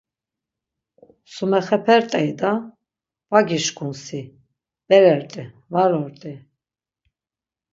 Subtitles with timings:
[1.33, 2.51] Sumexepert̆ey da…
[3.31, 4.21] Va gişǩun si,
[4.87, 6.33] berert̆i, var ort̆i.